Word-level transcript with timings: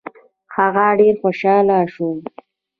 هغه 0.55 0.85
ډېر 0.99 1.15
خوشاله 1.21 1.77
شو. 1.93 2.09